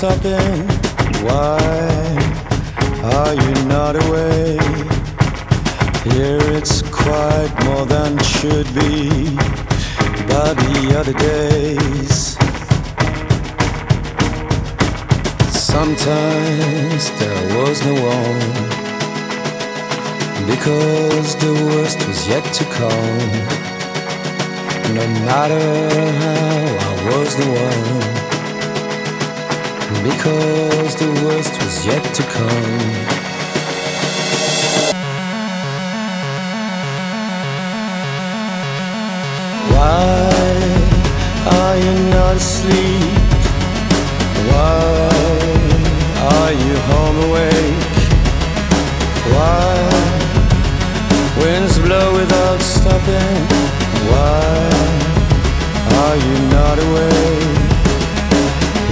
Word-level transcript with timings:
stopping? 0.00 0.66
Why 1.26 1.60
are 3.16 3.34
you 3.34 3.54
not 3.68 3.96
awake? 4.02 4.92
Here 6.08 6.40
it's 6.58 6.80
quite 6.80 7.52
more 7.66 7.84
than 7.84 8.16
should 8.20 8.68
be. 8.72 9.36
But 10.30 10.54
the 10.64 10.96
other 11.00 11.12
days, 11.12 12.38
sometimes 15.52 17.02
there 17.20 17.44
was 17.58 17.76
no 17.84 17.94
one. 18.16 18.56
Because 20.50 21.36
the 21.44 21.52
worst 21.68 21.98
was 22.08 22.26
yet 22.26 22.44
to 22.58 22.64
come. 22.78 23.32
No 24.94 25.06
matter 25.28 25.64
how 26.22 26.88
I 26.88 26.92
was 27.10 27.36
the 27.36 27.48
one. 27.66 28.19
Because 29.98 30.94
the 30.94 31.10
worst 31.24 31.52
was 31.62 31.84
yet 31.84 32.02
to 32.14 32.22
come. 32.22 32.80
Why 39.74 40.30
are 41.58 41.76
you 41.76 41.94
not 42.10 42.36
asleep? 42.36 43.18
Why 44.48 45.10
are 46.34 46.52
you 46.52 46.74
home 46.90 47.18
awake? 47.28 47.94
Why 49.34 49.74
winds 51.42 51.78
blow 51.80 52.14
without 52.14 52.60
stopping? 52.62 53.42
Why 54.08 54.70
are 56.02 56.16
you 56.16 56.36
not 56.56 56.78
awake? 56.78 57.40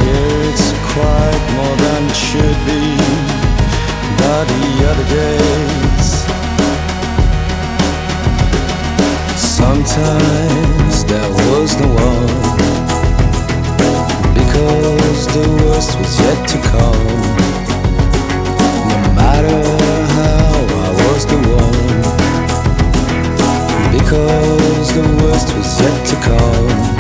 It's 0.00 0.67
quite 0.98 1.44
more 1.54 1.76
than 1.84 2.02
it 2.10 2.18
should 2.28 2.58
be. 2.66 2.82
But 4.20 4.44
the 4.54 4.66
other 4.90 5.06
days, 5.20 6.08
sometimes 9.58 10.94
there 11.10 11.30
was 11.42 11.70
no 11.80 11.88
one. 12.10 12.30
Because 14.40 15.20
the 15.36 15.46
worst 15.62 15.92
was 16.00 16.12
yet 16.24 16.40
to 16.52 16.58
come. 16.72 17.10
No 18.90 18.98
matter 19.20 19.60
how 20.16 20.54
I 20.84 20.88
was 21.02 21.22
the 21.32 21.38
one. 21.62 21.96
Because 23.96 24.88
the 24.98 25.06
worst 25.22 25.48
was 25.56 25.70
yet 25.80 25.98
to 26.10 26.16
come. 26.28 26.97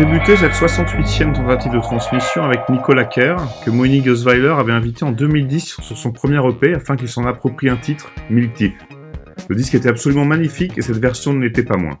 De 0.00 0.06
débuter 0.06 0.34
cette 0.34 0.54
68e 0.54 1.34
tentative 1.34 1.72
de 1.72 1.78
transmission 1.78 2.42
avec 2.42 2.66
Nicolas 2.70 3.04
Kerr, 3.04 3.36
que 3.62 3.70
Monique 3.70 4.06
Osweiler 4.06 4.54
avait 4.58 4.72
invité 4.72 5.04
en 5.04 5.12
2010 5.12 5.82
sur 5.82 5.98
son 5.98 6.10
premier 6.10 6.38
EP 6.48 6.72
afin 6.74 6.96
qu'il 6.96 7.06
s'en 7.06 7.26
approprie 7.26 7.68
un 7.68 7.76
titre, 7.76 8.10
Milk 8.30 8.54
Tea. 8.54 8.72
Le 9.50 9.56
disque 9.56 9.74
était 9.74 9.90
absolument 9.90 10.24
magnifique 10.24 10.78
et 10.78 10.80
cette 10.80 10.96
version 10.96 11.34
ne 11.34 11.40
l'était 11.40 11.64
pas 11.64 11.76
moins. 11.76 11.98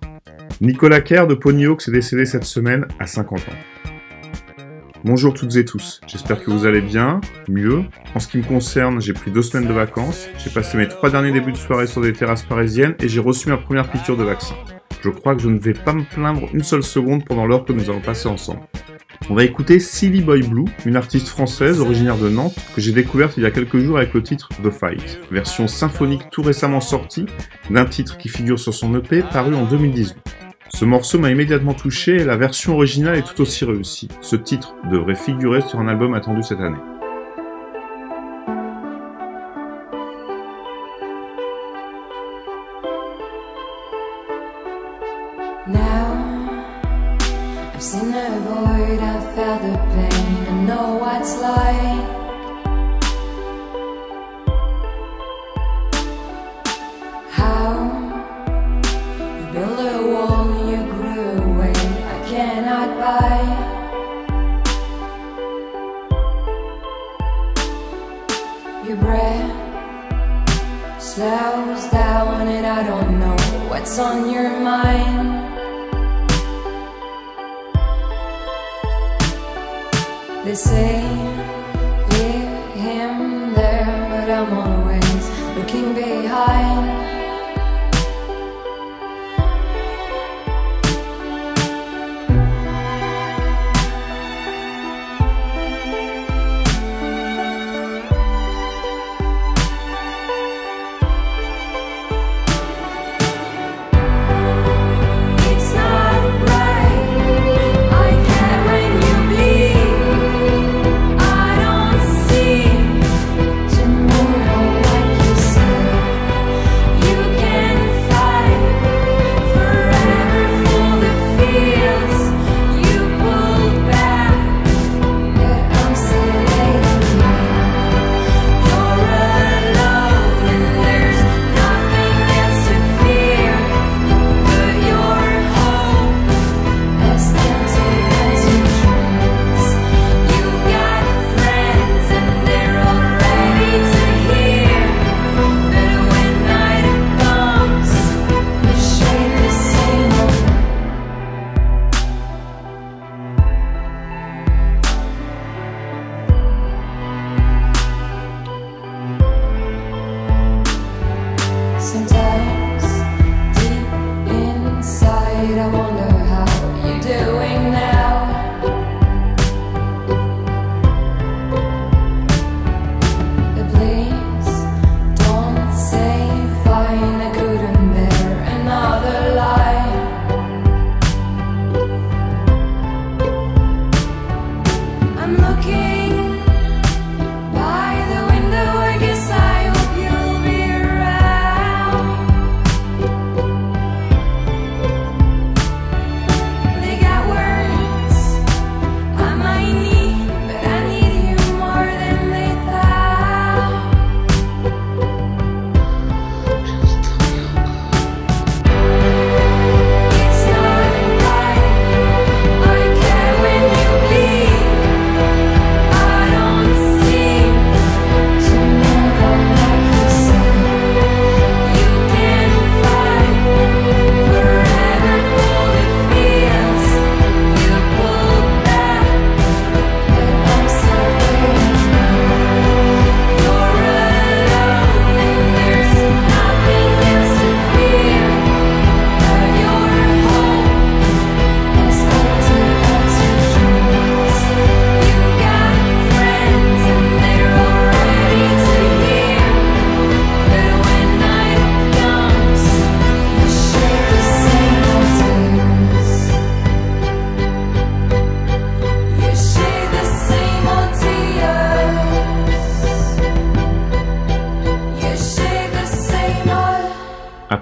Nicolas 0.62 1.02
Kerr 1.02 1.26
de 1.26 1.34
Ponyhawk 1.34 1.82
s'est 1.82 1.90
décédé 1.90 2.24
cette 2.24 2.44
semaine 2.44 2.86
à 2.98 3.06
50 3.06 3.38
ans. 3.40 3.90
Bonjour 5.04 5.34
toutes 5.34 5.56
et 5.56 5.66
tous, 5.66 6.00
j'espère 6.06 6.42
que 6.42 6.50
vous 6.50 6.64
allez 6.64 6.80
bien, 6.80 7.20
mieux. 7.48 7.84
En 8.14 8.18
ce 8.18 8.28
qui 8.28 8.38
me 8.38 8.44
concerne, 8.44 9.02
j'ai 9.02 9.12
pris 9.12 9.30
deux 9.30 9.42
semaines 9.42 9.68
de 9.68 9.74
vacances, 9.74 10.26
j'ai 10.38 10.48
passé 10.48 10.78
mes 10.78 10.88
trois 10.88 11.10
derniers 11.10 11.32
débuts 11.32 11.52
de 11.52 11.58
soirée 11.58 11.86
sur 11.86 12.00
des 12.00 12.14
terrasses 12.14 12.44
parisiennes 12.44 12.94
et 12.98 13.08
j'ai 13.08 13.20
reçu 13.20 13.50
ma 13.50 13.58
première 13.58 13.90
piqûre 13.90 14.16
de 14.16 14.24
vaccin. 14.24 14.54
Je 15.02 15.08
crois 15.08 15.34
que 15.34 15.40
je 15.40 15.48
ne 15.48 15.58
vais 15.58 15.72
pas 15.72 15.94
me 15.94 16.02
plaindre 16.02 16.48
une 16.52 16.62
seule 16.62 16.82
seconde 16.82 17.24
pendant 17.24 17.46
l'heure 17.46 17.64
que 17.64 17.72
nous 17.72 17.88
allons 17.88 18.00
passer 18.00 18.28
ensemble. 18.28 18.60
On 19.30 19.34
va 19.34 19.44
écouter 19.44 19.80
Silly 19.80 20.20
Boy 20.22 20.42
Blue, 20.42 20.64
une 20.84 20.96
artiste 20.96 21.28
française 21.28 21.80
originaire 21.80 22.18
de 22.18 22.28
Nantes 22.28 22.56
que 22.74 22.80
j'ai 22.80 22.92
découverte 22.92 23.36
il 23.36 23.44
y 23.44 23.46
a 23.46 23.50
quelques 23.50 23.78
jours 23.78 23.98
avec 23.98 24.12
le 24.12 24.22
titre 24.22 24.48
The 24.62 24.70
Fight, 24.70 25.20
version 25.30 25.68
symphonique 25.68 26.28
tout 26.30 26.42
récemment 26.42 26.80
sortie 26.80 27.26
d'un 27.70 27.84
titre 27.84 28.18
qui 28.18 28.28
figure 28.28 28.58
sur 28.58 28.74
son 28.74 28.94
EP 28.96 29.22
paru 29.22 29.54
en 29.54 29.64
2018. 29.64 30.16
Ce 30.68 30.84
morceau 30.84 31.18
m'a 31.18 31.30
immédiatement 31.30 31.74
touché 31.74 32.16
et 32.16 32.24
la 32.24 32.36
version 32.36 32.74
originale 32.74 33.18
est 33.18 33.34
tout 33.34 33.40
aussi 33.40 33.64
réussie. 33.64 34.08
Ce 34.20 34.36
titre 34.36 34.74
devrait 34.90 35.14
figurer 35.14 35.62
sur 35.62 35.80
un 35.80 35.88
album 35.88 36.14
attendu 36.14 36.42
cette 36.42 36.60
année. 36.60 36.78
on 74.00 74.30
your 74.30 74.48
mind. 74.60 75.28
They 80.44 80.54
say 80.54 80.99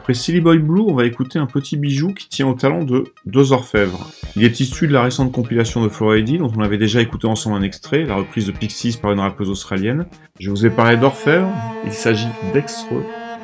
Après 0.08 0.14
Silly 0.14 0.40
Boy 0.40 0.58
Blue, 0.58 0.80
on 0.88 0.94
va 0.94 1.04
écouter 1.04 1.38
un 1.38 1.44
petit 1.44 1.76
bijou 1.76 2.14
qui 2.14 2.30
tient 2.30 2.48
au 2.48 2.54
talent 2.54 2.82
de 2.82 3.04
Deux 3.26 3.52
Orfèvres. 3.52 4.10
Il 4.36 4.44
est 4.44 4.58
issu 4.58 4.88
de 4.88 4.94
la 4.94 5.02
récente 5.02 5.32
compilation 5.32 5.84
de 5.84 5.90
Floridi, 5.90 6.38
dont 6.38 6.50
on 6.56 6.62
avait 6.62 6.78
déjà 6.78 7.02
écouté 7.02 7.26
ensemble 7.26 7.56
un 7.56 7.62
extrait, 7.62 8.04
la 8.04 8.14
reprise 8.14 8.46
de 8.46 8.52
Pixies 8.52 8.96
par 8.96 9.12
une 9.12 9.20
rappeuse 9.20 9.50
australienne. 9.50 10.06
Je 10.40 10.48
vous 10.48 10.64
ai 10.64 10.70
parlé 10.70 10.96
d'Orfèvre, 10.96 11.52
il 11.84 11.92
s'agit 11.92 12.28
d'Extre 12.54 12.86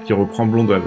qui 0.06 0.14
reprend 0.14 0.47
Blondel. 0.47 0.80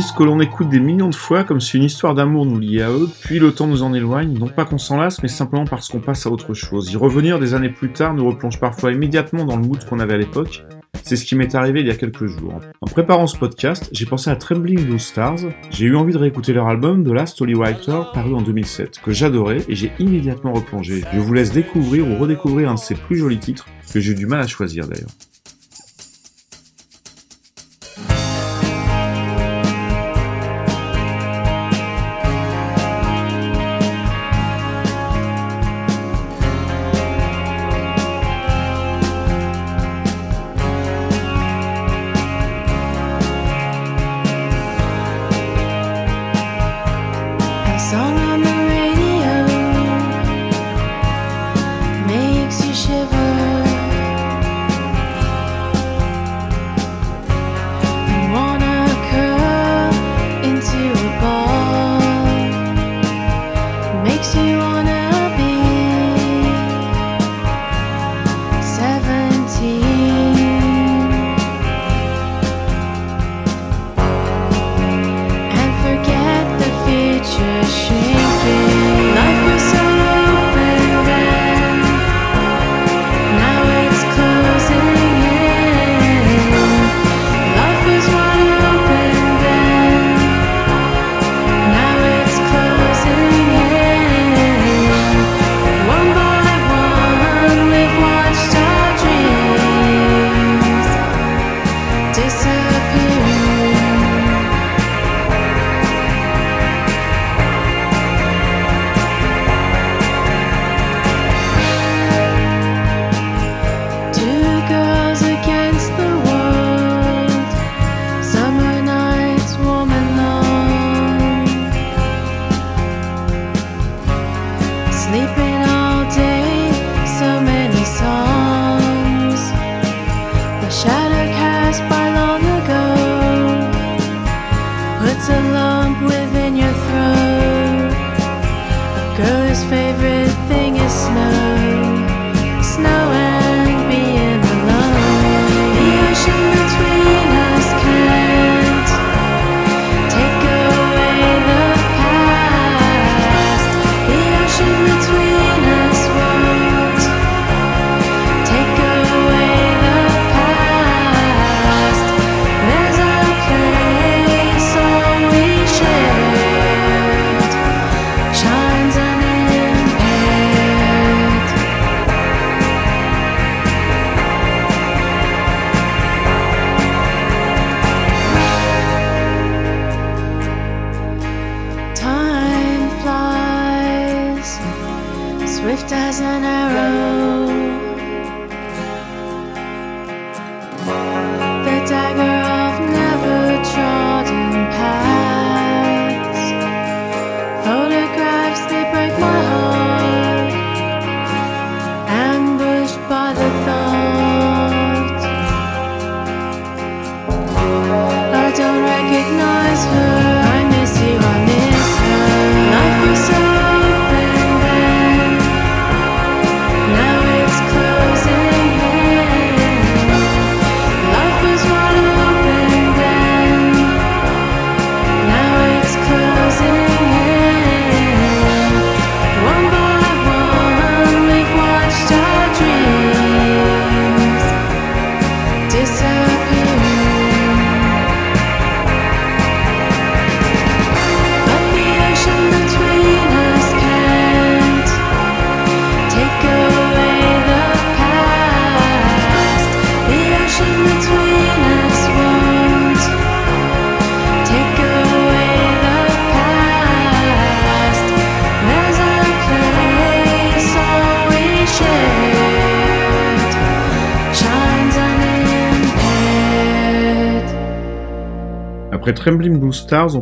Que 0.00 0.22
l'on 0.22 0.40
écoute 0.40 0.70
des 0.70 0.80
millions 0.80 1.10
de 1.10 1.14
fois 1.14 1.44
comme 1.44 1.60
si 1.60 1.76
une 1.76 1.84
histoire 1.84 2.14
d'amour 2.14 2.46
nous 2.46 2.58
liait 2.58 2.82
à 2.82 2.90
eux, 2.90 3.08
puis 3.22 3.38
le 3.38 3.52
temps 3.52 3.66
nous 3.66 3.82
en 3.82 3.92
éloigne, 3.92 4.32
non 4.32 4.48
pas 4.48 4.64
qu'on 4.64 4.78
s'en 4.78 4.96
lasse, 4.96 5.22
mais 5.22 5.28
simplement 5.28 5.66
parce 5.66 5.88
qu'on 5.88 6.00
passe 6.00 6.26
à 6.26 6.30
autre 6.30 6.54
chose. 6.54 6.90
Y 6.90 6.96
revenir 6.96 7.38
des 7.38 7.52
années 7.52 7.68
plus 7.68 7.92
tard 7.92 8.14
nous 8.14 8.26
replonge 8.26 8.58
parfois 8.58 8.92
immédiatement 8.92 9.44
dans 9.44 9.56
le 9.56 9.62
mood 9.62 9.84
qu'on 9.84 10.00
avait 10.00 10.14
à 10.14 10.16
l'époque. 10.16 10.64
C'est 11.02 11.16
ce 11.16 11.24
qui 11.24 11.36
m'est 11.36 11.54
arrivé 11.54 11.80
il 11.80 11.86
y 11.86 11.90
a 11.90 11.96
quelques 11.96 12.26
jours. 12.26 12.60
En 12.80 12.86
préparant 12.86 13.26
ce 13.26 13.36
podcast, 13.36 13.90
j'ai 13.92 14.06
pensé 14.06 14.30
à 14.30 14.36
Trembling 14.36 14.84
Blue 14.84 14.98
Stars. 14.98 15.40
J'ai 15.70 15.86
eu 15.86 15.96
envie 15.96 16.12
de 16.12 16.18
réécouter 16.18 16.52
leur 16.52 16.68
album 16.68 17.04
The 17.04 17.12
Last 17.12 17.40
Holy 17.40 17.54
Writer 17.54 18.00
paru 18.14 18.34
en 18.34 18.40
2007, 18.40 19.00
que 19.00 19.12
j'adorais 19.12 19.62
et 19.68 19.74
j'ai 19.74 19.92
immédiatement 19.98 20.52
replongé. 20.52 21.04
Je 21.12 21.20
vous 21.20 21.34
laisse 21.34 21.52
découvrir 21.52 22.08
ou 22.08 22.16
redécouvrir 22.16 22.70
un 22.70 22.74
de 22.74 22.78
ses 22.78 22.94
plus 22.94 23.16
jolis 23.16 23.38
titres, 23.38 23.66
que 23.92 24.00
j'ai 24.00 24.12
eu 24.12 24.14
du 24.14 24.26
mal 24.26 24.40
à 24.40 24.46
choisir 24.46 24.86
d'ailleurs. 24.86 25.10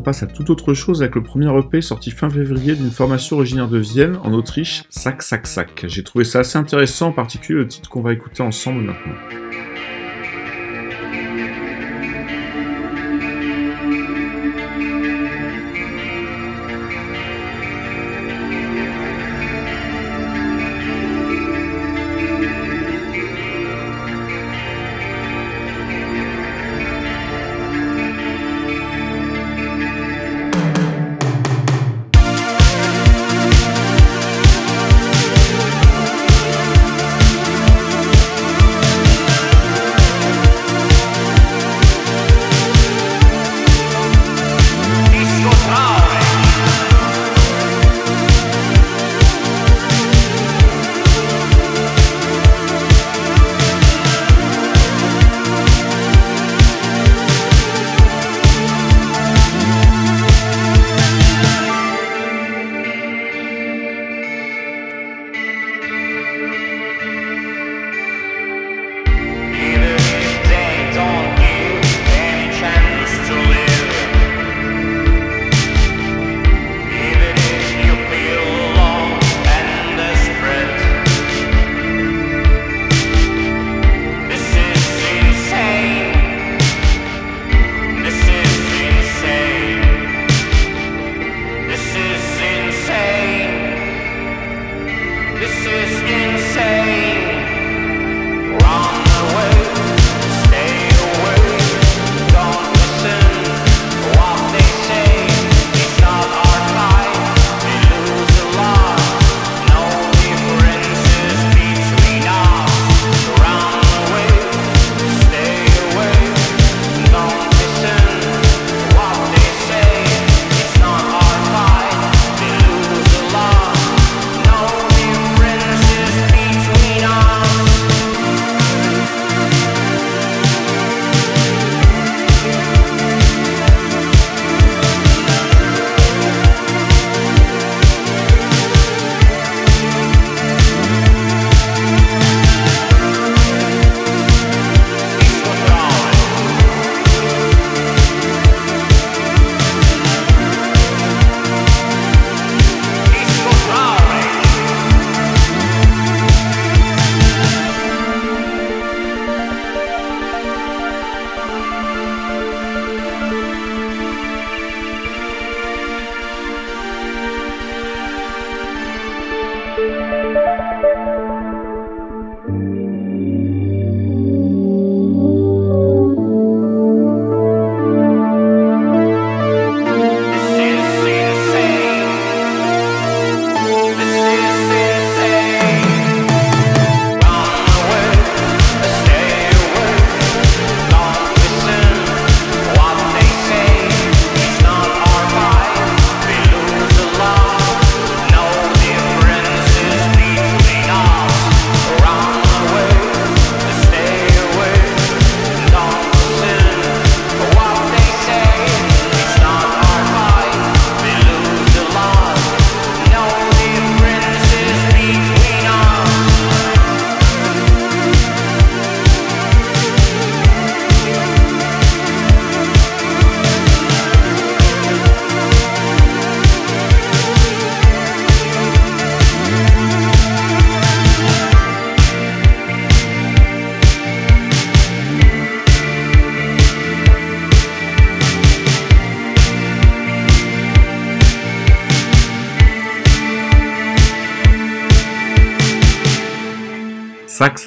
À 0.08 0.26
tout 0.26 0.50
autre 0.50 0.72
chose 0.72 1.02
avec 1.02 1.14
le 1.14 1.22
premier 1.22 1.48
EP 1.58 1.82
sorti 1.82 2.10
fin 2.10 2.30
février 2.30 2.74
d'une 2.74 2.90
formation 2.90 3.36
originaire 3.36 3.68
de 3.68 3.78
Vienne, 3.78 4.18
en 4.24 4.32
Autriche, 4.32 4.84
Sac 4.88 5.22
Sac 5.22 5.46
Sac. 5.46 5.84
J'ai 5.86 6.02
trouvé 6.02 6.24
ça 6.24 6.40
assez 6.40 6.56
intéressant, 6.56 7.08
en 7.08 7.12
particulier 7.12 7.58
le 7.58 7.68
titre 7.68 7.90
qu'on 7.90 8.00
va 8.00 8.14
écouter 8.14 8.42
ensemble 8.42 8.82
maintenant. 8.84 9.37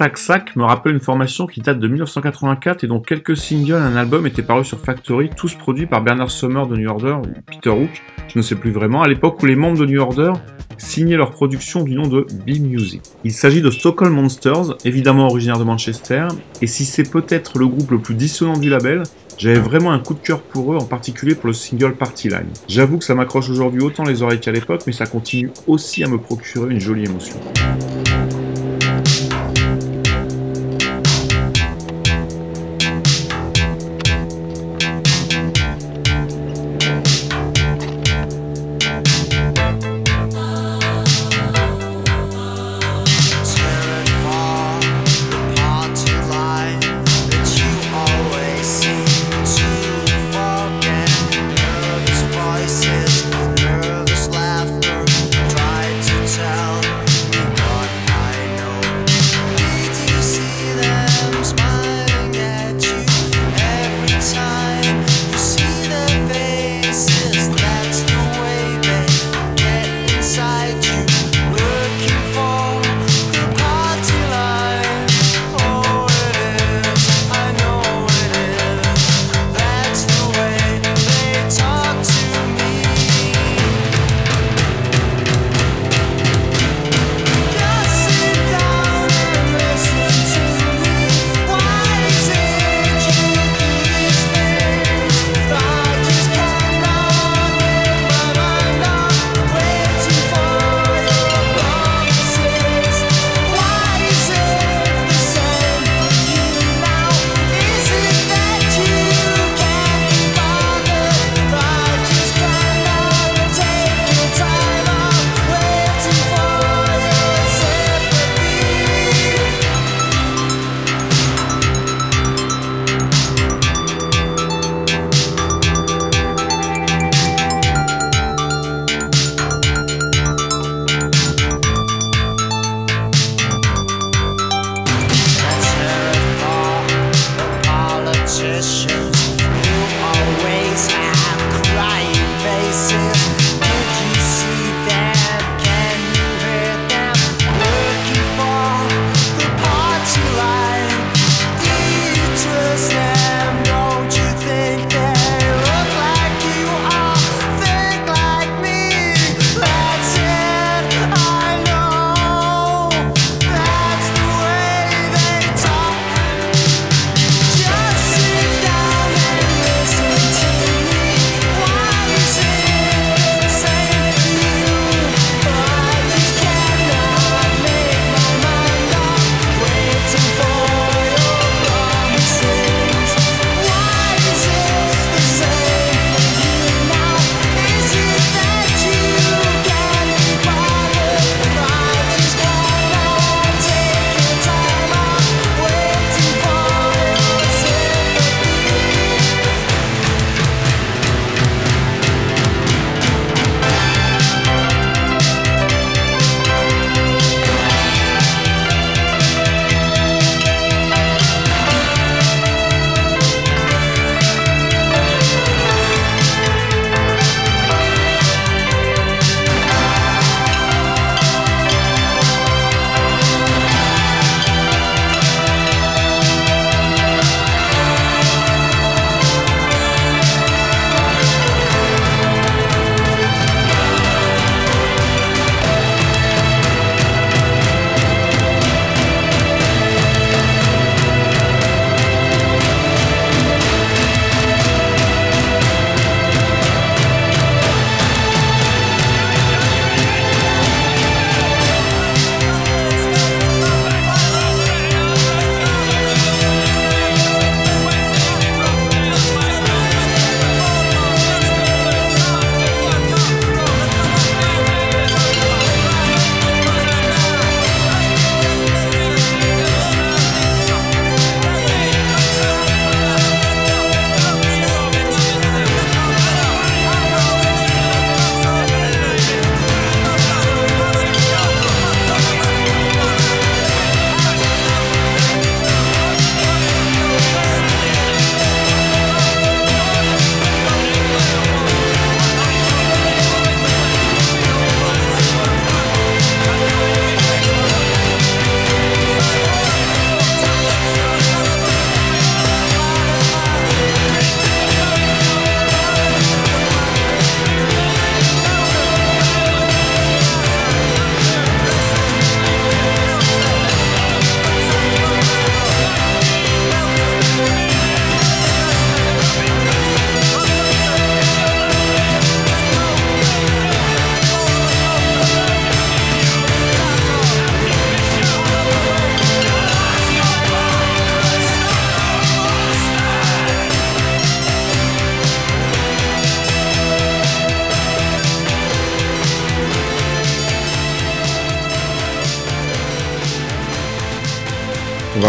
Sac 0.01 0.17
Sac 0.17 0.55
me 0.55 0.63
rappelle 0.63 0.93
une 0.93 0.99
formation 0.99 1.45
qui 1.45 1.61
date 1.61 1.77
de 1.77 1.87
1984 1.87 2.83
et 2.83 2.87
dont 2.87 2.99
quelques 2.99 3.37
singles 3.37 3.73
et 3.73 3.75
un 3.75 3.95
album 3.95 4.25
étaient 4.25 4.41
parus 4.41 4.65
sur 4.65 4.79
Factory, 4.79 5.29
tous 5.29 5.53
produits 5.53 5.85
par 5.85 6.01
Bernard 6.01 6.31
Sommer 6.31 6.63
de 6.67 6.75
New 6.75 6.89
Order 6.89 7.17
ou 7.23 7.27
Peter 7.45 7.69
Hook, 7.69 8.01
je 8.27 8.39
ne 8.39 8.41
sais 8.41 8.55
plus 8.55 8.71
vraiment, 8.71 9.03
à 9.03 9.07
l'époque 9.07 9.43
où 9.43 9.45
les 9.45 9.55
membres 9.55 9.77
de 9.77 9.85
New 9.85 10.01
Order 10.01 10.33
signaient 10.79 11.17
leur 11.17 11.29
production 11.29 11.83
du 11.83 11.93
nom 11.93 12.07
de 12.07 12.25
B-Music. 12.47 13.03
Il 13.23 13.31
s'agit 13.31 13.61
de 13.61 13.69
Stockholm 13.69 14.15
Monsters, 14.15 14.75
évidemment 14.85 15.27
originaire 15.27 15.59
de 15.59 15.65
Manchester, 15.65 16.29
et 16.63 16.65
si 16.65 16.83
c'est 16.83 17.07
peut-être 17.07 17.59
le 17.59 17.67
groupe 17.67 17.91
le 17.91 17.99
plus 17.99 18.15
dissonant 18.15 18.57
du 18.57 18.71
label, 18.71 19.03
j'avais 19.37 19.59
vraiment 19.59 19.91
un 19.91 19.99
coup 19.99 20.15
de 20.15 20.19
cœur 20.19 20.41
pour 20.41 20.73
eux, 20.73 20.77
en 20.77 20.85
particulier 20.85 21.35
pour 21.35 21.45
le 21.45 21.53
single 21.53 21.93
Party 21.93 22.29
Line. 22.29 22.49
J'avoue 22.67 22.97
que 22.97 23.05
ça 23.05 23.13
m'accroche 23.13 23.51
aujourd'hui 23.51 23.83
autant 23.83 24.03
les 24.03 24.23
oreilles 24.23 24.39
qu'à 24.39 24.51
l'époque, 24.51 24.81
mais 24.87 24.93
ça 24.93 25.05
continue 25.05 25.51
aussi 25.67 26.03
à 26.03 26.07
me 26.07 26.17
procurer 26.17 26.73
une 26.73 26.79
jolie 26.79 27.03
émotion. 27.03 27.35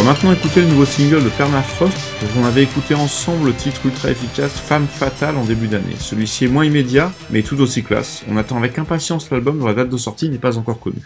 Va 0.02 0.12
maintenant 0.12 0.32
écouter 0.32 0.62
le 0.62 0.66
nouveau 0.66 0.84
single 0.84 1.22
de 1.22 1.28
Permafrost, 1.28 1.96
dont 2.22 2.42
on 2.42 2.44
avait 2.44 2.62
écouté 2.62 2.94
ensemble 2.94 3.46
le 3.46 3.54
titre 3.54 3.80
ultra 3.84 4.10
efficace 4.10 4.52
Femme 4.52 4.86
Fatale 4.86 5.36
en 5.36 5.44
début 5.44 5.68
d'année. 5.68 5.96
Celui-ci 5.98 6.46
est 6.46 6.48
moins 6.48 6.64
immédiat, 6.64 7.12
mais 7.30 7.42
tout 7.42 7.60
aussi 7.60 7.82
classe. 7.82 8.24
On 8.30 8.36
attend 8.36 8.56
avec 8.56 8.78
impatience 8.78 9.30
l'album 9.30 9.58
dont 9.58 9.66
la 9.66 9.74
date 9.74 9.90
de 9.90 9.96
sortie 9.96 10.28
n'est 10.28 10.38
pas 10.38 10.58
encore 10.58 10.80
connue. 10.80 11.02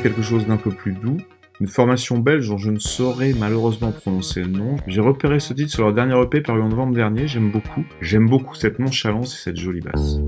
Quelque 0.00 0.22
chose 0.22 0.46
d'un 0.46 0.56
peu 0.56 0.70
plus 0.70 0.92
doux, 0.92 1.18
une 1.60 1.66
formation 1.66 2.18
belge 2.18 2.48
dont 2.48 2.58
je 2.58 2.70
ne 2.70 2.78
saurais 2.78 3.32
malheureusement 3.32 3.90
prononcer 3.90 4.42
le 4.42 4.50
nom. 4.50 4.76
J'ai 4.86 5.00
repéré 5.00 5.40
ce 5.40 5.52
titre 5.52 5.72
sur 5.72 5.82
leur 5.82 5.92
dernier 5.92 6.20
EP 6.22 6.40
paru 6.40 6.62
en 6.62 6.68
novembre 6.68 6.94
dernier, 6.94 7.26
j'aime 7.26 7.50
beaucoup. 7.50 7.84
J'aime 8.00 8.28
beaucoup 8.28 8.54
cette 8.54 8.78
nonchalance 8.78 9.34
et 9.34 9.38
cette 9.38 9.56
jolie 9.56 9.80
basse. 9.80 10.18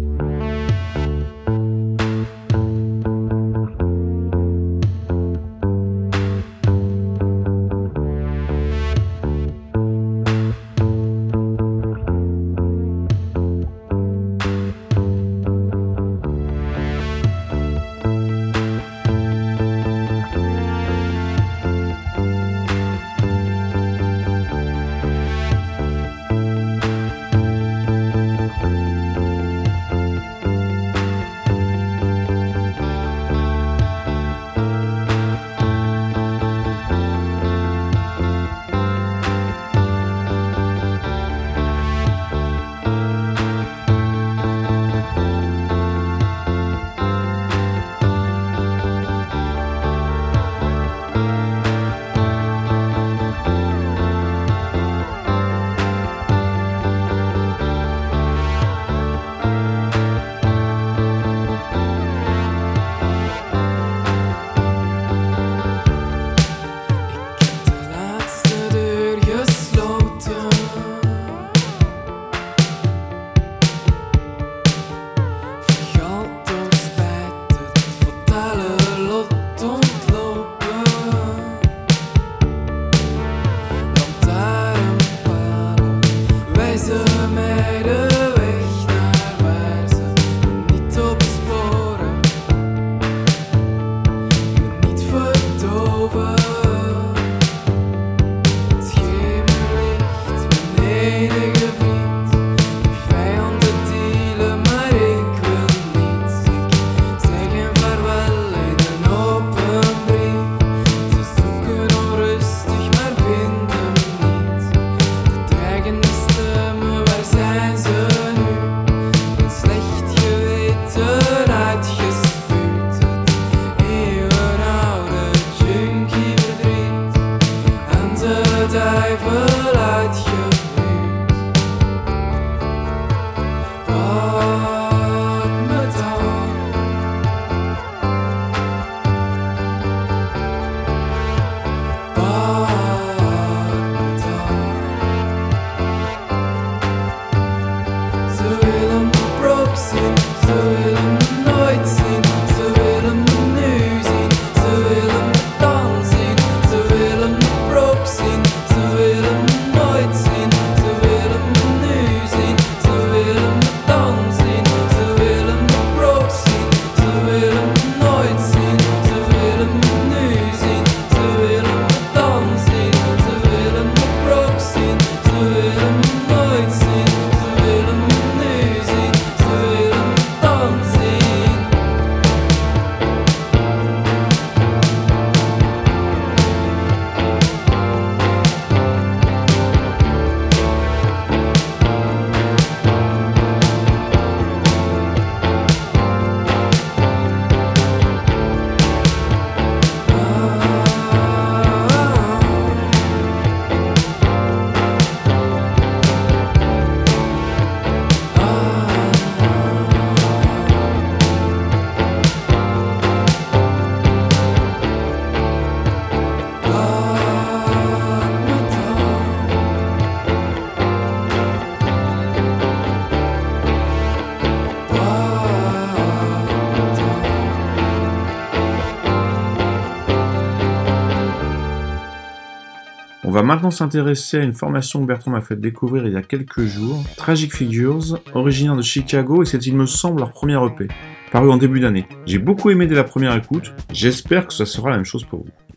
Maintenant 233.51 233.73
s'intéresser 233.73 234.37
à 234.37 234.44
une 234.44 234.53
formation 234.53 235.01
que 235.01 235.07
Bertrand 235.07 235.33
m'a 235.33 235.40
fait 235.40 235.57
découvrir 235.57 236.07
il 236.07 236.13
y 236.13 236.17
a 236.17 236.23
quelques 236.23 236.67
jours, 236.67 237.03
Tragic 237.17 237.53
Figures, 237.53 238.21
originaire 238.33 238.77
de 238.77 238.83
Chicago 238.83 239.42
et 239.42 239.44
c'est 239.44 239.67
il 239.67 239.75
me 239.75 239.87
semble 239.87 240.21
leur 240.21 240.31
première 240.31 240.65
EP, 240.65 240.87
paru 241.33 241.51
en 241.51 241.57
début 241.57 241.81
d'année. 241.81 242.07
J'ai 242.27 242.38
beaucoup 242.38 242.71
aimé 242.71 242.87
dès 242.87 242.94
la 242.94 243.03
première 243.03 243.35
écoute, 243.35 243.75
j'espère 243.92 244.46
que 244.46 244.53
ça 244.53 244.67
sera 244.67 244.90
la 244.90 244.96
même 244.98 245.05
chose 245.05 245.25
pour 245.25 245.40
vous. 245.40 245.69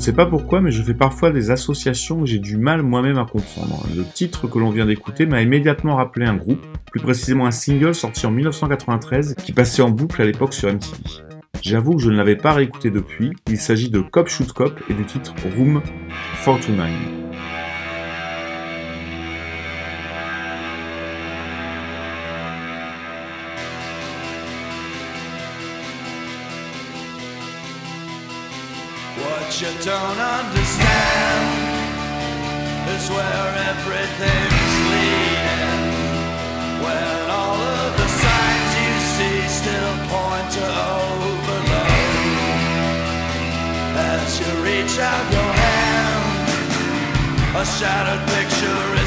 Ne 0.00 0.04
sais 0.06 0.12
pas 0.14 0.24
pourquoi, 0.24 0.62
mais 0.62 0.70
je 0.70 0.82
fais 0.82 0.94
parfois 0.94 1.30
des 1.30 1.50
associations 1.50 2.20
que 2.20 2.26
j'ai 2.26 2.38
du 2.38 2.56
mal 2.56 2.82
moi-même 2.82 3.18
à 3.18 3.26
comprendre. 3.26 3.86
Le 3.94 4.02
titre 4.02 4.48
que 4.48 4.58
l'on 4.58 4.70
vient 4.70 4.86
d'écouter 4.86 5.26
m'a 5.26 5.42
immédiatement 5.42 5.96
rappelé 5.96 6.24
un 6.24 6.36
groupe, 6.36 6.64
plus 6.90 7.00
précisément 7.00 7.44
un 7.44 7.50
single 7.50 7.94
sorti 7.94 8.24
en 8.24 8.30
1993 8.30 9.34
qui 9.34 9.52
passait 9.52 9.82
en 9.82 9.90
boucle 9.90 10.22
à 10.22 10.24
l'époque 10.24 10.54
sur 10.54 10.72
MTV. 10.72 10.96
J'avoue 11.60 11.96
que 11.96 12.02
je 12.02 12.08
ne 12.08 12.16
l'avais 12.16 12.36
pas 12.36 12.54
réécouté 12.54 12.90
depuis, 12.90 13.32
il 13.50 13.58
s'agit 13.58 13.90
de 13.90 14.00
Cop 14.00 14.28
Shoot 14.28 14.50
Cop 14.54 14.80
et 14.88 14.94
du 14.94 15.04
titre 15.04 15.34
Room 15.54 15.82
429. 16.46 16.88
You 29.60 29.68
don't 29.84 30.18
understand 30.18 31.44
is 32.96 33.10
where 33.10 33.48
everything's 33.68 34.74
leading. 34.88 35.84
When 36.80 37.28
all 37.28 37.60
of 37.60 37.92
the 38.00 38.08
signs 38.08 38.72
you 38.80 38.92
see 39.14 39.40
still 39.60 39.96
point 40.08 40.48
to 40.56 40.64
overload. 40.96 42.00
As 44.00 44.40
you 44.40 44.48
reach 44.64 44.98
out 44.98 45.26
your 45.30 45.52
hand, 45.52 46.24
a 47.60 47.64
shattered 47.66 48.24
picture 48.32 48.99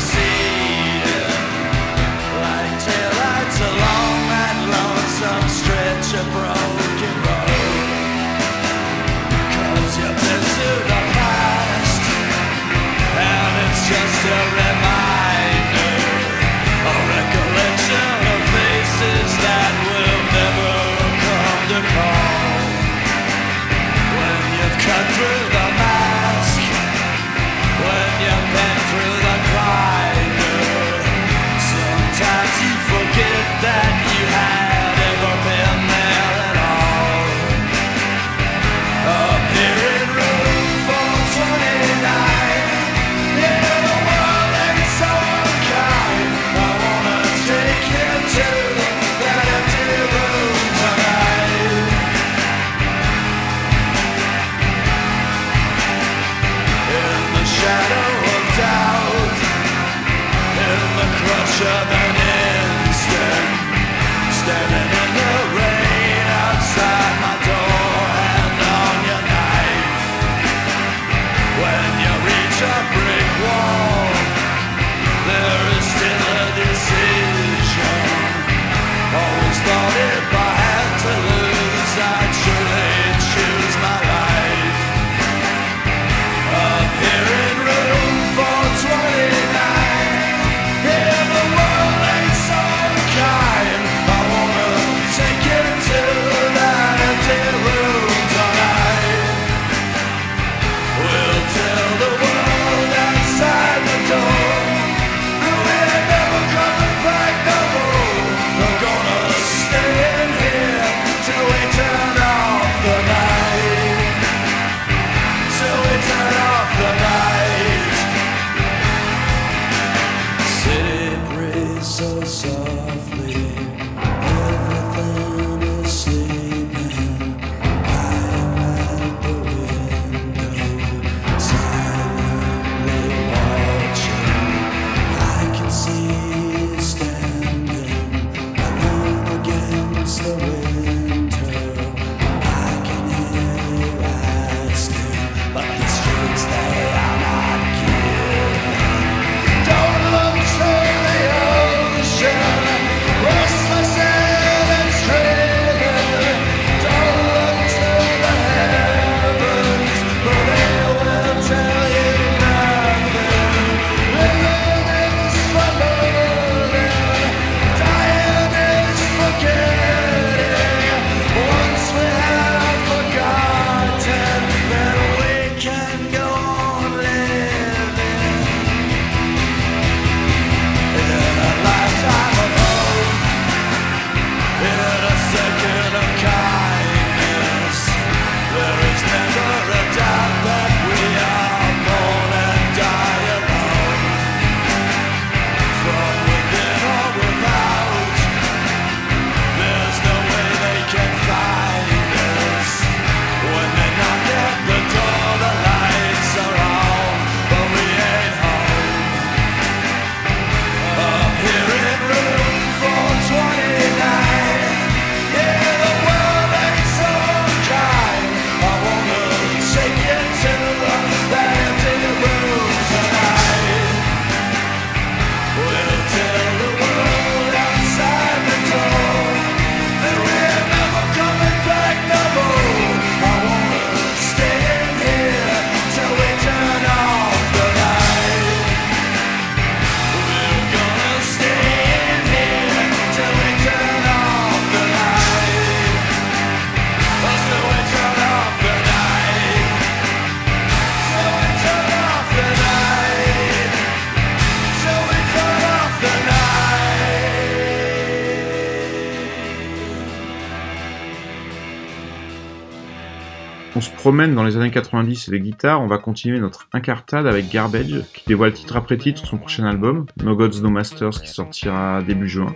promène 264.03 264.35
dans 264.35 264.43
les 264.43 264.57
années 264.57 264.69
90 264.69 265.29
et 265.29 265.31
les 265.31 265.39
guitares, 265.39 265.79
on 265.79 265.87
va 265.87 265.97
continuer 265.97 266.37
notre 266.37 266.67
incartade 266.73 267.25
avec 267.25 267.49
Garbage, 267.49 268.03
qui 268.13 268.25
dévoile 268.27 268.51
titre 268.51 268.75
après 268.75 268.97
titre 268.97 269.25
son 269.25 269.37
prochain 269.37 269.63
album, 269.63 270.07
No 270.21 270.35
Gods 270.35 270.59
No 270.61 270.69
Masters, 270.69 271.21
qui 271.21 271.29
sortira 271.29 272.01
début 272.01 272.27
juin. 272.27 272.53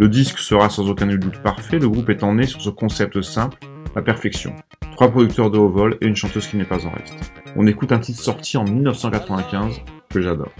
Le 0.00 0.08
disque 0.08 0.40
sera 0.40 0.68
sans 0.68 0.90
aucun 0.90 1.06
doute 1.06 1.40
parfait, 1.40 1.78
le 1.78 1.88
groupe 1.88 2.10
étant 2.10 2.34
né 2.34 2.46
sur 2.46 2.60
ce 2.60 2.70
concept 2.70 3.22
simple, 3.22 3.58
la 3.94 4.02
perfection. 4.02 4.56
Trois 4.90 5.08
producteurs 5.08 5.52
de 5.52 5.58
haut 5.58 5.68
vol 5.68 5.98
et 6.00 6.06
une 6.06 6.16
chanteuse 6.16 6.48
qui 6.48 6.56
n'est 6.56 6.64
pas 6.64 6.84
en 6.84 6.90
reste. 6.90 7.32
On 7.54 7.68
écoute 7.68 7.92
un 7.92 8.00
titre 8.00 8.20
sorti 8.20 8.56
en 8.56 8.64
1995 8.64 9.76
que 10.10 10.20
j'adore. 10.20 10.50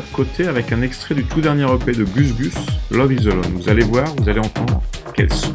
De 0.00 0.06
côté 0.12 0.46
avec 0.46 0.72
un 0.72 0.82
extrait 0.82 1.14
du 1.14 1.24
tout 1.24 1.40
dernier 1.40 1.66
EP 1.72 1.92
de 1.92 2.04
Gus 2.04 2.34
Gus, 2.34 2.54
Love 2.90 3.12
is 3.12 3.28
Alone. 3.28 3.54
Vous 3.54 3.68
allez 3.68 3.84
voir, 3.84 4.06
vous 4.16 4.28
allez 4.28 4.40
entendre 4.40 4.82
quel 5.14 5.32
son. 5.32 5.54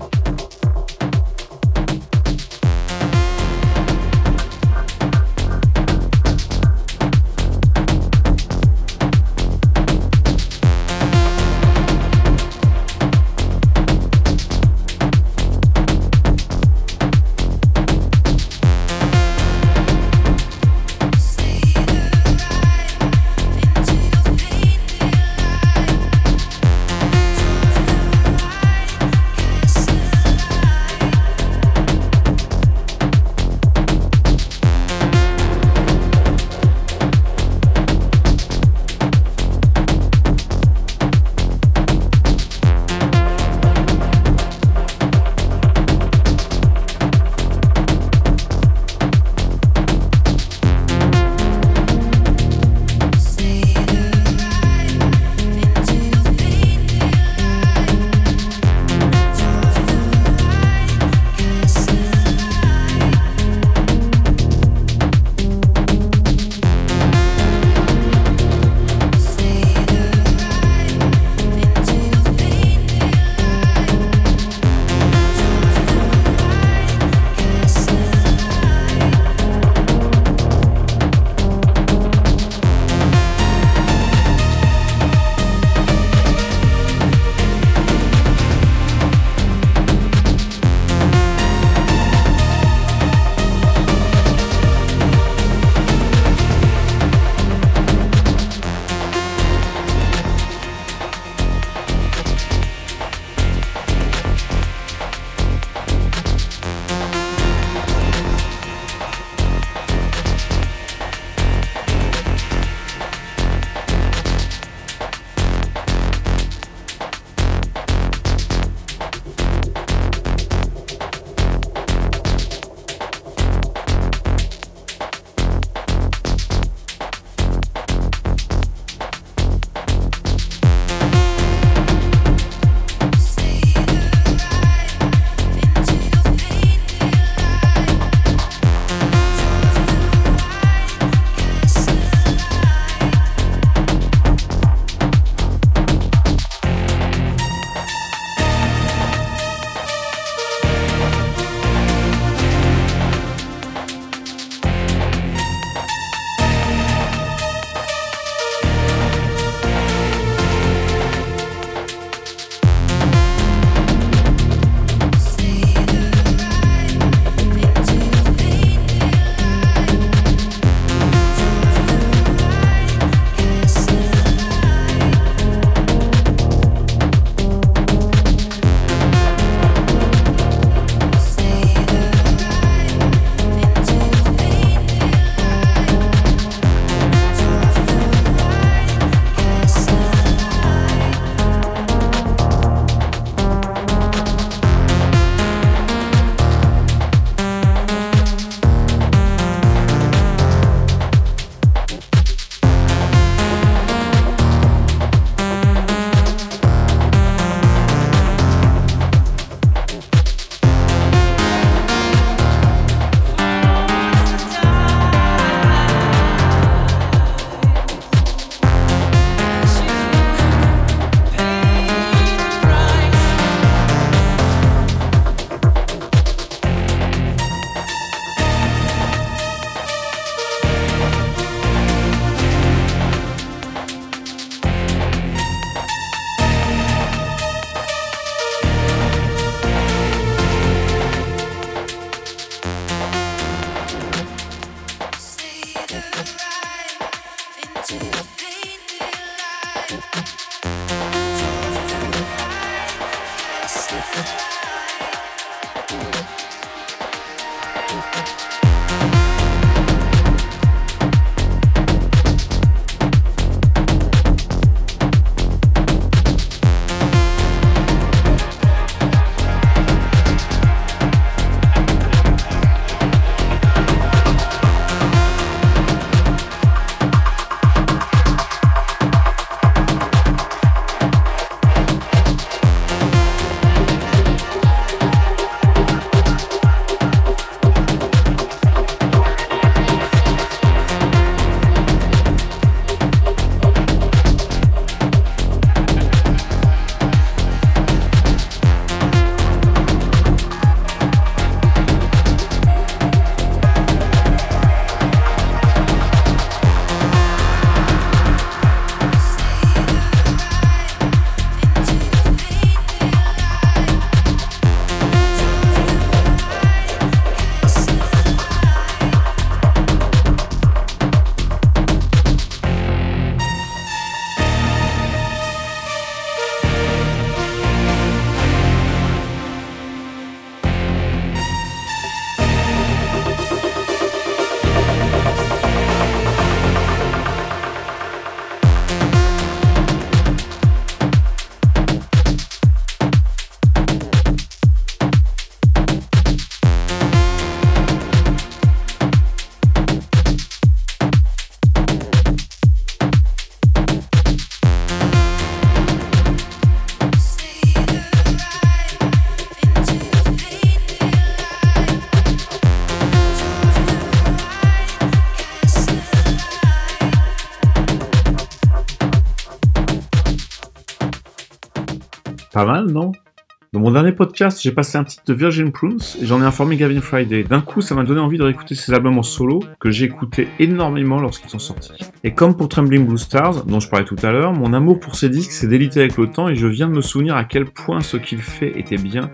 Podcast, 374.14 374.60
j'ai 374.62 374.72
passé 374.72 374.98
un 374.98 375.04
titre 375.04 375.24
de 375.28 375.34
Virgin 375.34 375.72
Prunes 375.72 376.00
et 376.22 376.26
j'en 376.26 376.42
ai 376.42 376.46
informé 376.46 376.78
Gavin 376.78 377.02
Friday. 377.02 377.44
D'un 377.44 377.62
coup, 377.62 377.82
ça 377.82 377.96
m'a 377.96 378.04
donné 378.04 378.20
envie 378.20 378.38
de 378.38 378.44
réécouter 378.44 378.76
ses 378.76 378.94
albums 378.94 379.18
en 379.18 379.24
solo, 379.24 379.62
que 379.80 379.92
j'ai 379.92 380.06
écouté 380.06 380.48
énormément 380.60 381.20
lorsqu'ils 381.20 381.50
sont 381.50 381.60
sortis. 381.60 381.94
Et 382.24 382.34
comme 382.34 382.56
pour 382.56 382.70
Trembling 382.70 383.06
Blue 383.06 383.18
Stars, 383.18 383.66
dont 383.66 383.80
je 383.80 383.90
parlais 383.90 384.06
tout 384.06 384.16
à 384.24 384.32
l'heure, 384.32 384.54
mon 384.54 384.74
amour 384.74 385.00
pour 385.00 385.16
ces 385.16 385.30
disques 385.30 385.52
s'est 385.52 385.68
délité 385.68 386.00
avec 386.00 386.18
le 386.18 386.28
temps 386.28 386.48
et 386.50 386.56
je 386.56 386.68
viens 386.68 386.88
de 386.88 386.94
me 386.94 387.02
souvenir 387.02 387.36
à 387.36 387.44
quel 387.44 387.66
point 387.66 388.02
ce 388.02 388.18
qu'il 388.18 388.42
fait 388.42 388.78
était 388.80 388.98
bien, 388.98 389.30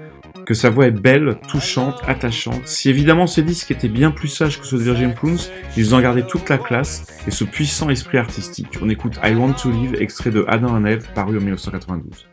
que 0.45 0.53
sa 0.53 0.69
voix 0.69 0.87
est 0.87 0.91
belle, 0.91 1.37
touchante, 1.47 2.01
attachante. 2.07 2.65
Si 2.65 2.89
évidemment 2.89 3.27
ces 3.27 3.43
disques 3.43 3.71
étaient 3.71 3.89
bien 3.89 4.11
plus 4.11 4.29
sages 4.29 4.59
que 4.59 4.65
ceux 4.65 4.77
de 4.77 4.83
Virgin 4.83 5.13
Prunes, 5.13 5.37
ils 5.77 5.93
ont 5.93 5.99
gardé 5.99 6.23
toute 6.23 6.49
la 6.49 6.57
classe 6.57 7.05
et 7.27 7.31
ce 7.31 7.43
puissant 7.43 7.89
esprit 7.89 8.17
artistique. 8.17 8.79
On 8.81 8.89
écoute 8.89 9.19
I 9.23 9.35
Want 9.35 9.53
to 9.53 9.69
Live, 9.69 9.95
extrait 9.99 10.31
de 10.31 10.45
Adam 10.47 10.69
and 10.69 10.85
Eve, 10.85 11.07
paru 11.13 11.37
en 11.37 11.41
1992. 11.41 12.28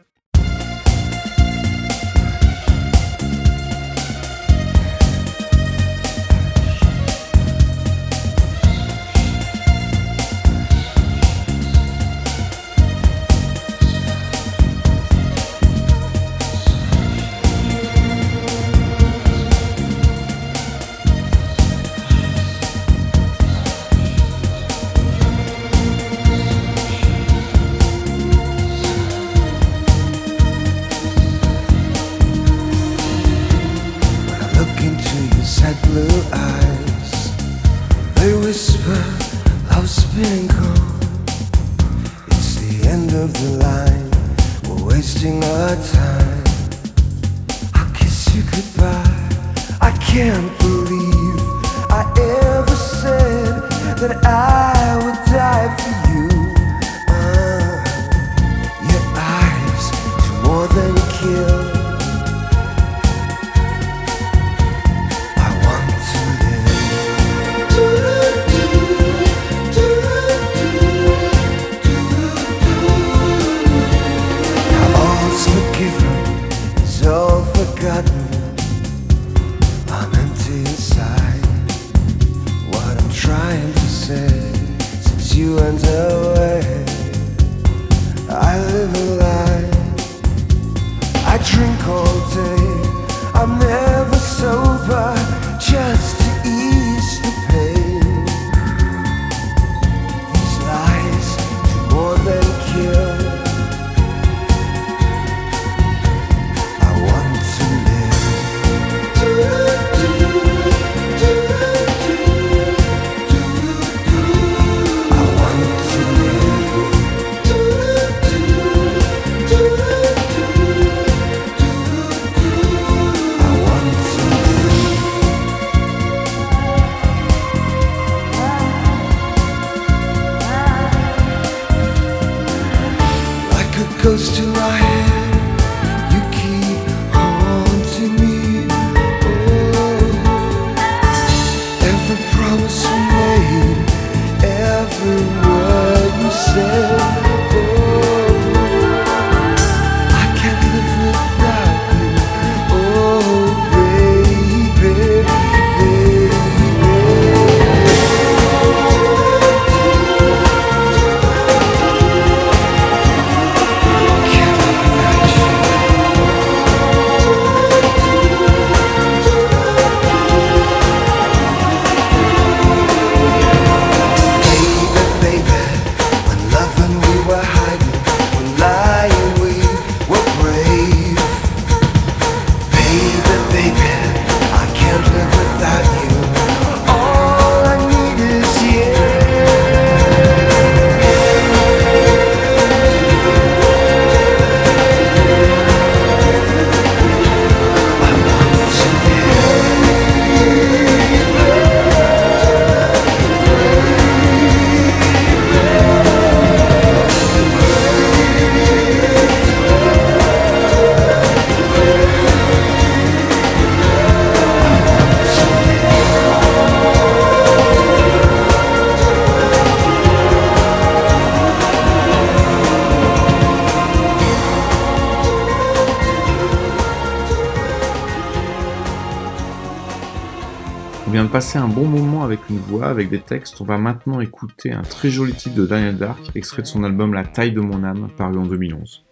Passer 231.37 231.59
un 231.59 231.69
bon 231.69 231.85
moment 231.85 232.25
avec 232.25 232.49
une 232.49 232.57
voix, 232.57 232.87
avec 232.87 233.11
des 233.11 233.21
textes. 233.21 233.61
On 233.61 233.65
va 233.65 233.77
maintenant 233.77 234.21
écouter 234.21 234.73
un 234.73 234.81
très 234.81 235.11
joli 235.11 235.35
titre 235.35 235.55
de 235.55 235.67
Daniel 235.67 235.99
Dark, 235.99 236.31
extrait 236.35 236.63
de 236.63 236.67
son 236.67 236.83
album 236.83 237.13
La 237.13 237.25
taille 237.25 237.53
de 237.53 237.61
mon 237.61 237.85
âme, 237.85 238.09
paru 238.17 238.39
en 238.39 238.47
2011. 238.47 239.05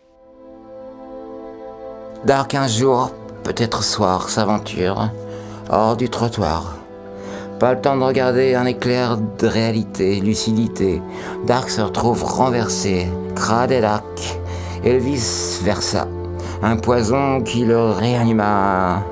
Dark 2.25 2.55
un 2.55 2.66
jour, 2.66 3.12
peut-être 3.43 3.85
soir, 3.85 4.31
s'aventure 4.31 5.11
hors 5.68 5.99
du 5.99 6.09
trottoir. 6.09 6.79
Pas 7.61 7.75
le 7.75 7.83
temps 7.83 7.99
de 7.99 8.03
regarder 8.03 8.55
un 8.55 8.64
éclair 8.64 9.18
de 9.18 9.47
réalité, 9.47 10.18
lucidité. 10.20 11.03
Dark 11.47 11.68
se 11.68 11.83
retrouve 11.83 12.25
renversé, 12.25 13.07
crade 13.37 13.70
et 13.70 13.83
Dark, 13.83 14.39
et 14.83 14.97
vice 14.97 15.61
versa. 15.62 16.09
Un 16.62 16.79
poison 16.79 17.43
qui 17.43 17.66
le 17.66 17.91
réanima. 17.91 19.03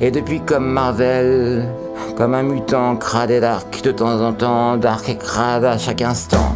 Et 0.00 0.10
depuis 0.10 0.40
comme 0.40 0.72
Marvel, 0.72 1.68
comme 2.16 2.34
un 2.34 2.42
mutant 2.42 2.96
crade 2.96 3.30
et 3.30 3.40
Dark, 3.40 3.82
de 3.82 3.90
temps 3.90 4.20
en 4.20 4.32
temps, 4.32 4.76
Dark 4.76 5.08
et 5.08 5.16
crade 5.16 5.64
à 5.64 5.78
chaque 5.78 6.02
instant. 6.02 6.52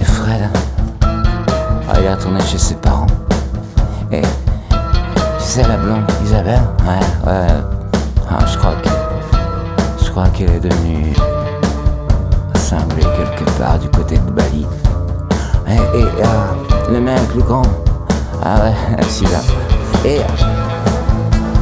Et 0.00 0.04
Fred, 0.04 0.48
ah, 1.02 1.94
il 1.98 2.04
est 2.04 2.14
retourné 2.14 2.40
chez 2.40 2.58
ses 2.58 2.74
parents. 2.74 3.06
Et 4.10 4.22
tu 4.22 4.28
sais 5.38 5.62
la 5.62 5.76
blonde, 5.76 6.04
Isabelle? 6.24 6.60
Ouais, 6.86 7.30
ouais. 7.30 7.46
Ah, 8.30 8.44
je 8.46 8.58
crois 8.58 8.74
que. 8.82 8.88
Je 10.04 10.10
crois 10.10 10.28
qu'elle 10.28 10.50
est 10.50 10.60
devenue. 10.60 11.12
cinglée 12.54 13.02
quelque 13.02 13.50
part 13.58 13.78
du 13.78 13.88
côté 13.88 14.18
de 14.18 14.30
Bali. 14.30 14.66
Et, 15.94 16.02
euh, 16.02 16.90
le 16.92 17.00
mec, 17.00 17.20
le 17.34 17.42
grand. 17.42 17.62
Ah 18.42 18.64
ouais, 18.64 19.02
celui-là. 19.08 19.40
Et. 20.04 20.20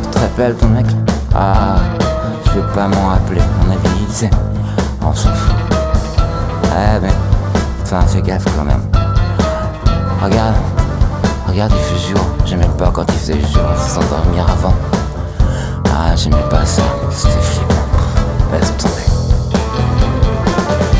Tu 0.02 0.10
te 0.10 0.18
rappelles 0.18 0.54
ton 0.56 0.68
mec? 0.68 0.86
Ah, 1.38 1.76
je 2.46 2.60
vais 2.60 2.66
pas 2.72 2.88
m'en 2.88 3.08
rappeler. 3.08 3.42
On 3.60 3.70
avait 3.70 3.94
dit. 4.08 4.30
On 5.02 5.12
s'en 5.12 5.28
fout. 5.28 5.54
Ouais, 6.64 6.98
mais. 7.02 7.12
Enfin, 7.82 8.00
fais 8.06 8.22
gaffe 8.22 8.46
quand 8.56 8.64
même. 8.64 8.80
Regarde. 10.22 10.54
Regarde, 11.46 11.72
il 11.76 11.78
fait 11.78 12.08
jour. 12.08 12.26
J'aimais 12.46 12.70
pas 12.78 12.90
quand 12.90 13.04
il 13.08 13.18
faisait 13.18 13.40
jour. 13.40 13.68
S'endormir 13.76 14.46
avant. 14.50 14.74
Ah, 15.90 16.16
j'aimais 16.16 16.48
pas 16.48 16.64
ça. 16.64 16.82
C'était 17.10 17.38
flippant. 17.38 17.74
Laisse 18.52 18.74
tomber. 18.78 18.94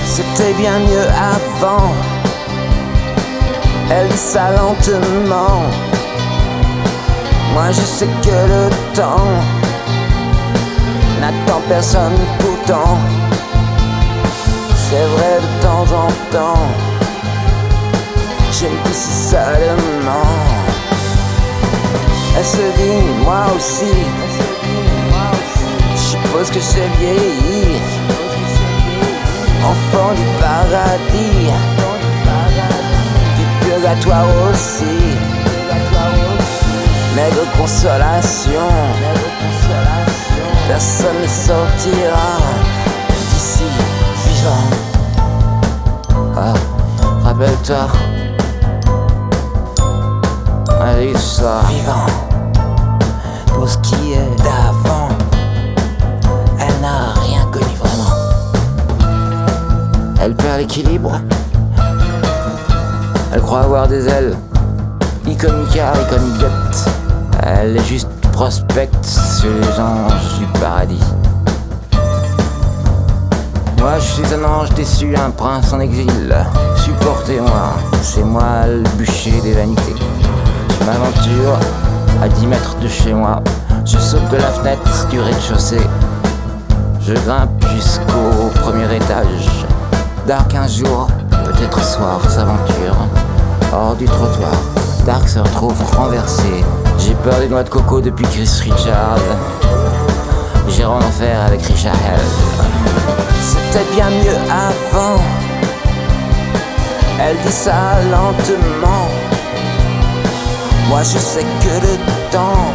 C'était 0.05 0.53
bien 0.53 0.79
mieux 0.81 1.09
avant. 1.09 1.93
Elle 3.91 4.09
dit 4.09 4.39
lentement. 4.55 5.63
Moi 7.55 7.71
je 7.71 7.81
sais 7.81 8.09
que 8.23 8.29
le 8.29 8.95
temps 8.95 9.41
n'attend 11.21 11.61
personne 11.69 12.19
pourtant. 12.39 12.99
C'est 14.75 15.07
vrai 15.17 15.41
de 15.41 15.63
temps 15.63 15.87
en 16.05 16.09
temps. 16.31 16.69
Je 18.53 18.67
me 18.67 18.93
si 18.93 19.13
seulement. 19.31 20.31
Elle 22.37 22.45
se 22.45 22.67
dit 22.79 23.07
moi 23.25 23.47
aussi. 23.57 23.95
Je 25.95 26.01
suppose 26.01 26.51
que 26.51 26.61
j'ai 26.61 26.89
vieilli. 26.99 27.81
Enfant 29.65 30.13
du 30.15 30.27
paradis. 30.41 31.51
Du 33.37 33.45
purgatoire 33.67 34.27
aussi. 34.51 34.99
Maigre 37.17 37.47
consolation. 37.59 38.71
Personne 40.69 41.23
ne 41.23 41.29
sortira 41.29 42.39
d'ici 43.09 43.65
vivant. 44.27 44.67
Ah, 46.37 46.55
rappelle-toi. 47.23 47.87
Allez, 50.81 51.15
ça. 51.17 51.61
Vivant. 51.69 52.07
Pour 53.55 53.69
ce 53.69 53.79
qui 53.79 54.13
est 54.13 54.37
d'avant. 54.39 55.09
Elle 56.59 56.81
n'a 56.81 57.15
rien 57.15 57.47
connu 57.53 57.75
vraiment. 57.79 58.13
Elle 60.21 60.35
perd 60.35 60.59
l'équilibre. 60.59 61.21
Elle 63.33 63.41
croit 63.41 63.61
avoir 63.61 63.87
des 63.87 64.09
ailes. 64.09 64.37
Iconica, 65.27 65.93
iconiquette. 66.03 66.91
Elle 67.43 67.77
est 67.77 67.85
juste 67.85 68.09
prospecte 68.37 69.03
sur 69.03 69.49
les 69.49 69.81
anges 69.81 70.39
du 70.39 70.45
paradis. 70.61 71.01
Moi 73.79 73.93
je 73.99 74.05
suis 74.05 74.35
un 74.35 74.45
ange 74.45 74.69
déçu, 74.75 75.17
un 75.17 75.31
prince 75.31 75.73
en 75.73 75.81
exil. 75.81 76.37
Supportez-moi, 76.85 77.73
c'est 78.03 78.25
moi 78.25 78.67
le 78.67 78.83
bûcher 78.99 79.41
des 79.41 79.55
vanités. 79.55 79.95
Je 80.69 80.85
m'aventure 80.85 81.59
à 82.23 82.29
10 82.29 82.47
mètres 82.47 82.77
de 82.79 82.89
chez 82.89 83.15
moi. 83.15 83.43
Je 83.87 83.97
saute 83.97 84.29
de 84.31 84.37
la 84.37 84.51
fenêtre 84.51 85.09
du 85.09 85.19
rez-de-chaussée. 85.19 85.87
Je 87.01 87.15
grimpe 87.15 87.65
jusqu'au 87.75 88.51
premier 88.61 88.97
étage. 88.97 89.65
Dark 90.27 90.55
un 90.55 90.69
jour, 90.69 91.09
peut-être 91.31 91.83
soir, 91.83 92.21
s'aventure. 92.29 92.97
Hors 93.73 93.97
du 93.97 94.05
trottoir, 94.05 94.53
Dark 95.07 95.27
se 95.27 95.39
retrouve 95.39 95.83
renversé. 95.97 96.63
J'ai 96.99 97.15
peur 97.15 97.39
des 97.41 97.49
noix 97.49 97.63
de 97.63 97.69
coco 97.69 98.01
depuis 98.01 98.27
Chris 98.27 98.51
Richard. 98.63 99.19
J'irai 100.69 100.87
en 100.87 100.99
enfer 100.99 101.41
avec 101.47 101.63
Richard. 101.63 101.95
C'était 103.41 103.85
bien 103.95 104.11
mieux 104.11 104.37
avant. 104.51 105.23
Elle 107.21 107.37
dit 107.45 107.53
ça 107.53 108.01
lentement. 108.11 109.09
Moi 110.89 111.03
je 111.03 111.19
sais 111.19 111.43
que 111.43 111.87
le 111.87 111.97
temps 112.31 112.73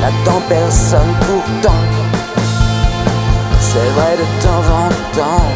n'attend 0.00 0.40
personne 0.48 1.14
pourtant. 1.20 1.82
C'est 3.60 3.90
vrai 3.94 4.16
de 4.16 4.42
temps 4.42 4.66
en 4.74 4.88
temps. 5.16 5.46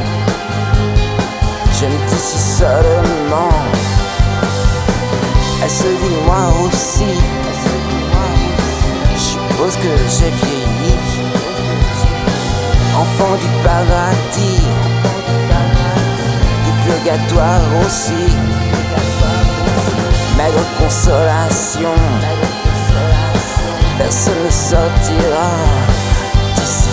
Je 1.81 1.87
me 1.87 2.09
dis 2.09 2.21
si 2.21 2.39
seulement. 2.39 3.94
Elle 5.63 5.71
se 5.71 5.83
dit 5.85 6.17
moi 6.27 6.53
aussi. 6.67 7.15
Je 9.15 9.19
suppose 9.19 9.77
que 9.77 9.93
j'ai 10.09 10.31
vieilli. 10.31 10.95
Enfant 12.97 13.35
du 13.41 13.49
paradis. 13.63 14.63
Du 16.65 16.73
purgatoire 16.85 17.61
aussi. 17.85 18.25
Maigre 20.37 20.65
consolation. 20.79 21.95
Personne 23.99 24.45
ne 24.45 24.51
sortira 24.51 25.51
d'ici 26.57 26.89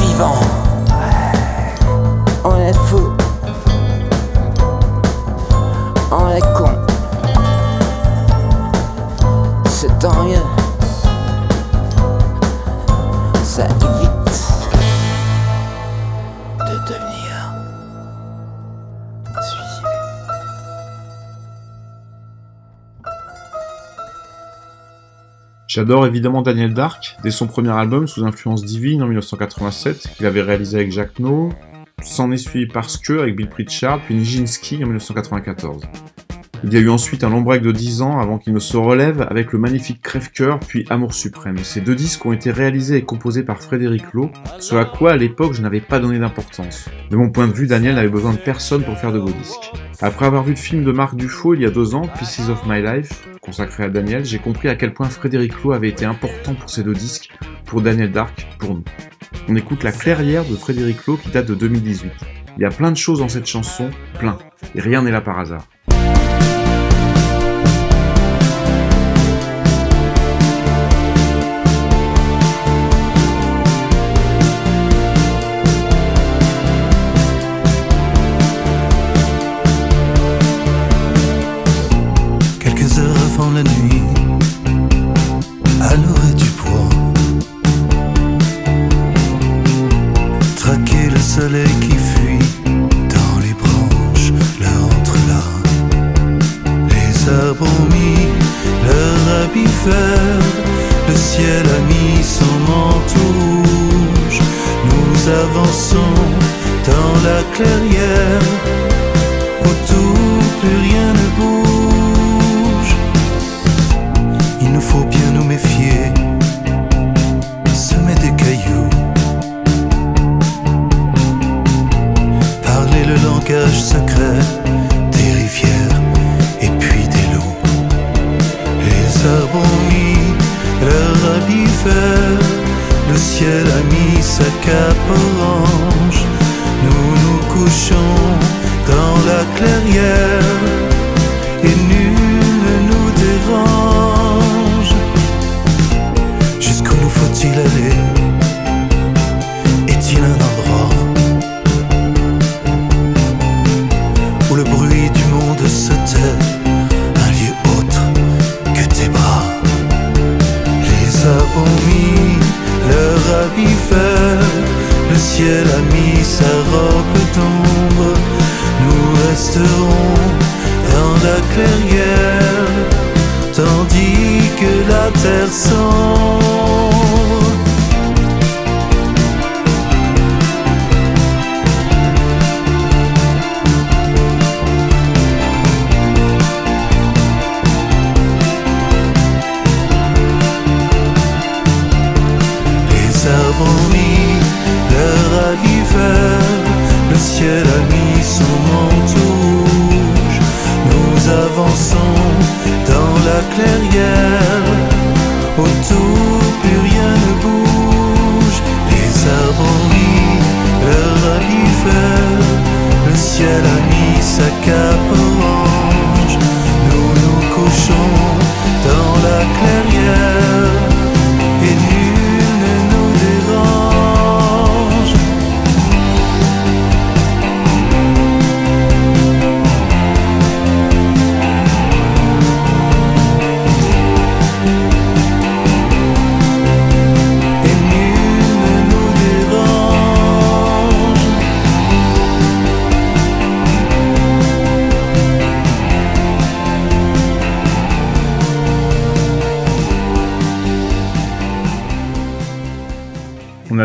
vivant. 0.00 0.40
On 2.44 2.56
est 2.56 2.74
fou. 2.88 3.09
J'adore 25.70 26.04
évidemment 26.04 26.42
Daniel 26.42 26.74
Dark, 26.74 27.16
dès 27.22 27.30
son 27.30 27.46
premier 27.46 27.70
album 27.70 28.08
sous 28.08 28.24
influence 28.24 28.64
divine 28.64 29.04
en 29.04 29.06
1987, 29.06 30.14
qu'il 30.16 30.26
avait 30.26 30.42
réalisé 30.42 30.78
avec 30.78 30.90
Jacques 30.90 31.20
No, 31.20 31.50
s'en 32.02 32.32
est 32.32 32.38
suivi 32.38 32.66
Parce 32.66 32.96
que 32.96 33.20
avec 33.20 33.36
Bill 33.36 33.48
Pritchard, 33.48 34.00
puis 34.00 34.16
Nijinsky 34.16 34.78
en 34.78 34.88
1994. 34.88 35.84
Il 36.64 36.74
y 36.74 36.76
a 36.76 36.80
eu 36.80 36.90
ensuite 36.90 37.22
un 37.22 37.30
long 37.30 37.42
break 37.42 37.62
de 37.62 37.70
10 37.70 38.02
ans 38.02 38.18
avant 38.18 38.38
qu'il 38.38 38.52
ne 38.52 38.58
se 38.58 38.76
relève 38.76 39.24
avec 39.30 39.52
le 39.52 39.60
magnifique 39.60 40.02
Crève-Cœur 40.02 40.58
puis 40.58 40.86
Amour 40.90 41.14
Suprême. 41.14 41.58
Ces 41.58 41.80
deux 41.80 41.94
disques 41.94 42.26
ont 42.26 42.32
été 42.32 42.50
réalisés 42.50 42.96
et 42.96 43.02
composés 43.02 43.44
par 43.44 43.62
Frédéric 43.62 44.12
Lowe, 44.12 44.32
ce 44.58 44.74
à 44.74 44.84
quoi 44.84 45.12
à 45.12 45.16
l'époque 45.16 45.52
je 45.52 45.62
n'avais 45.62 45.80
pas 45.80 46.00
donné 46.00 46.18
d'importance. 46.18 46.88
De 47.12 47.16
mon 47.16 47.30
point 47.30 47.46
de 47.46 47.52
vue, 47.52 47.68
Daniel 47.68 47.94
n'avait 47.94 48.08
besoin 48.08 48.32
de 48.32 48.38
personne 48.38 48.82
pour 48.82 48.98
faire 48.98 49.12
de 49.12 49.20
beaux 49.20 49.30
disques. 49.30 49.70
Après 50.00 50.26
avoir 50.26 50.42
vu 50.42 50.50
le 50.50 50.56
film 50.56 50.82
de 50.82 50.90
Marc 50.90 51.14
Dufaux 51.14 51.54
il 51.54 51.60
y 51.60 51.66
a 51.66 51.70
deux 51.70 51.94
ans, 51.94 52.08
Pieces 52.18 52.48
of 52.48 52.66
My 52.66 52.82
Life, 52.82 53.29
consacré 53.40 53.84
à 53.84 53.88
Daniel, 53.88 54.24
j'ai 54.24 54.38
compris 54.38 54.68
à 54.68 54.74
quel 54.74 54.92
point 54.92 55.08
Frédéric 55.08 55.62
Lowe 55.62 55.72
avait 55.72 55.88
été 55.88 56.04
important 56.04 56.54
pour 56.54 56.70
ces 56.70 56.82
deux 56.82 56.94
disques, 56.94 57.30
pour 57.64 57.80
Daniel 57.80 58.12
Dark, 58.12 58.46
pour 58.58 58.74
nous. 58.74 58.84
On 59.48 59.56
écoute 59.56 59.82
La 59.82 59.92
Clairière 59.92 60.44
de 60.44 60.56
Frédéric 60.56 61.06
Lowe 61.06 61.16
qui 61.16 61.30
date 61.30 61.46
de 61.46 61.54
2018. 61.54 62.10
Il 62.56 62.62
y 62.62 62.66
a 62.66 62.70
plein 62.70 62.92
de 62.92 62.96
choses 62.96 63.20
dans 63.20 63.28
cette 63.28 63.46
chanson, 63.46 63.90
plein, 64.18 64.38
et 64.74 64.80
rien 64.80 65.02
n'est 65.02 65.10
là 65.10 65.20
par 65.20 65.38
hasard. 65.38 65.66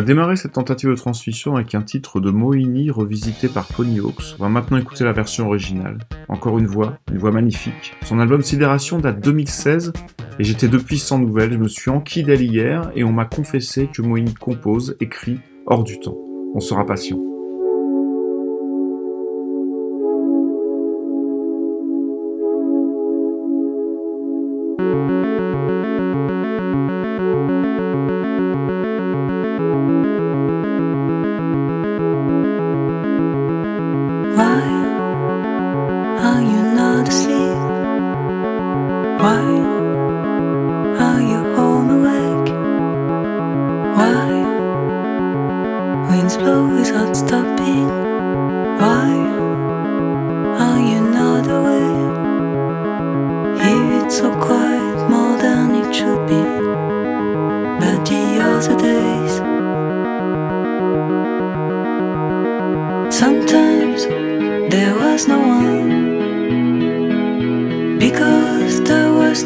démarré 0.06 0.38
cette 0.38 0.54
tentative 0.54 0.90
de 0.90 0.96
transmission 0.96 1.56
avec 1.56 1.76
un 1.76 1.82
titre 1.82 2.22
de 2.22 2.32
Mohini 2.32 2.92
revisité 2.92 3.50
par 3.50 3.68
Pony 3.68 4.00
Hawks. 4.00 4.36
On 4.40 4.44
va 4.44 4.50
maintenant 4.50 4.78
écouter 4.78 5.04
la 5.04 5.12
version 5.12 5.48
originale. 5.48 5.98
Encore 6.30 6.58
une 6.60 6.68
voix, 6.68 6.98
une 7.12 7.18
voix 7.18 7.32
magnifique. 7.32 7.94
Son 8.04 8.20
album 8.20 8.42
Sidération 8.42 9.00
date 9.00 9.20
2016 9.20 9.92
et 10.40 10.44
j'étais 10.44 10.68
depuis 10.68 11.00
sans 11.00 11.20
nouvelles. 11.20 11.54
Je 11.54 11.58
me 11.58 11.68
suis 11.68 11.92
enquis 11.92 12.24
d'elle 12.24 12.42
hier 12.42 12.92
et 12.96 13.04
on 13.04 13.12
m'a 13.12 13.26
confessé 13.26 13.90
que 13.92 14.02
Mohini 14.02 14.34
compose, 14.34 14.96
écrit, 15.00 15.40
hors 15.66 15.84
du 15.84 16.00
temps. 16.00 16.18
On 16.54 16.60
sera 16.60 16.86
patient. 16.86 17.35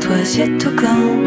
was 0.10 0.36
yet 0.36 0.60
to 0.60 0.76
come. 0.76 1.24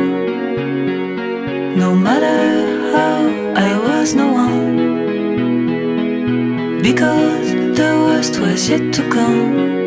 No 1.78 1.94
matter 1.94 2.90
how 2.92 3.28
I 3.54 3.78
was 3.78 4.14
no 4.14 4.32
one, 4.32 4.76
because 6.82 7.52
the 7.78 7.90
worst 8.06 8.40
was 8.40 8.68
yet 8.68 8.92
to 8.94 9.08
come. 9.08 9.81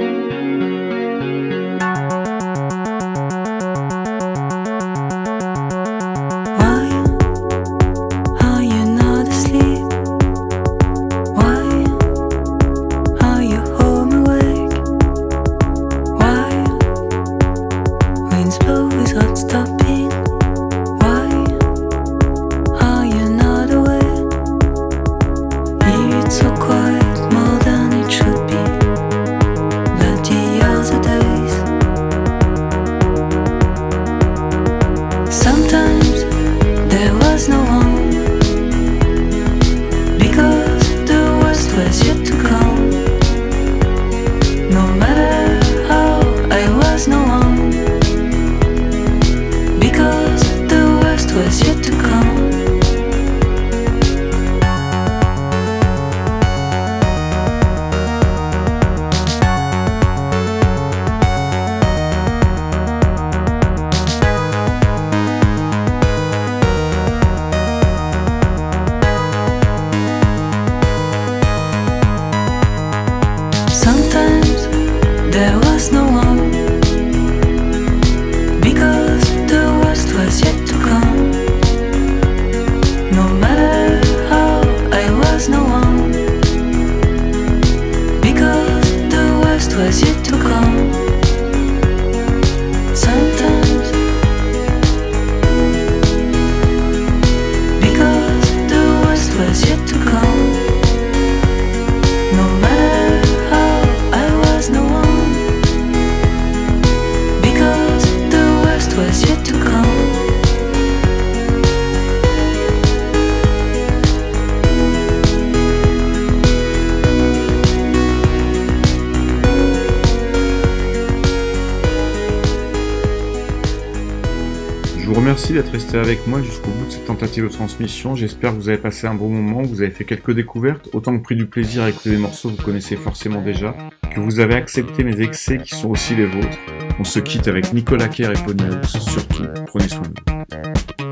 Avec 126.00 126.28
moi 126.28 126.42
jusqu'au 126.42 126.70
bout 126.70 126.86
de 126.86 126.92
cette 126.92 127.06
tentative 127.06 127.46
de 127.46 127.50
transmission. 127.50 128.16
J'espère 128.16 128.52
que 128.52 128.58
vous 128.58 128.70
avez 128.70 128.78
passé 128.78 129.08
un 129.08 129.14
bon 129.14 129.30
moment, 129.30 129.62
que 129.62 129.68
vous 129.68 129.82
avez 129.82 129.92
fait 129.92 130.04
quelques 130.04 130.32
découvertes, 130.32 130.90
autant 130.94 131.18
que 131.18 131.24
pris 131.24 131.36
du 131.36 131.46
plaisir 131.46 131.84
à 131.84 131.90
écouter 131.90 132.12
des 132.12 132.18
morceaux 132.18 132.50
que 132.50 132.58
vous 132.58 132.64
connaissez 132.64 132.96
forcément 132.96 133.42
déjà, 133.42 133.76
que 134.14 134.20
vous 134.20 134.40
avez 134.40 134.56
accepté 134.56 135.04
mes 135.04 135.22
excès 135.22 135.60
qui 135.60 135.76
sont 135.76 135.90
aussi 135.90 136.16
les 136.16 136.26
vôtres. 136.26 136.58
On 137.00 137.04
se 137.04 137.20
quitte 137.20 137.48
avec 137.48 137.74
Nicolas 137.74 138.08
Kerr 138.08 138.32
et 138.32 138.44
Pony. 138.44 138.64
Surtout, 138.88 139.44
prenez 139.68 139.88
soin 139.88 140.02
de 140.02 140.32
vous. 140.32 141.05